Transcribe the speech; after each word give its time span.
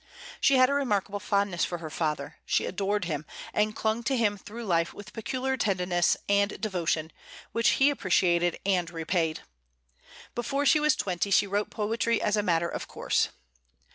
She 0.39 0.55
had 0.57 0.67
a 0.67 0.73
remarkable 0.73 1.19
fondness 1.19 1.63
for 1.63 1.77
her 1.77 1.91
father, 1.91 2.37
she 2.43 2.65
adored 2.65 3.05
him, 3.05 3.23
and 3.53 3.75
clung 3.75 4.01
to 4.05 4.17
him 4.17 4.35
through 4.35 4.65
life 4.65 4.95
with 4.95 5.13
peculiar 5.13 5.57
tenderness 5.57 6.17
and 6.27 6.59
devotion, 6.59 7.13
which 7.51 7.77
he 7.77 7.91
appreciated 7.91 8.57
and 8.65 8.89
repaid. 8.89 9.41
Before 10.33 10.65
she 10.65 10.79
was 10.79 10.95
twenty 10.95 11.29
she 11.29 11.45
wrote 11.45 11.69
poetry 11.69 12.19
as 12.19 12.35
a 12.35 12.41
matter 12.41 12.67
of 12.67 12.87
course. 12.87 13.29